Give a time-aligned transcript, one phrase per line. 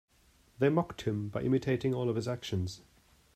[0.57, 2.81] They mocked him by imitating all of his actions.